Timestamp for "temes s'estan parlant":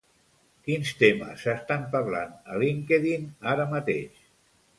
1.01-2.33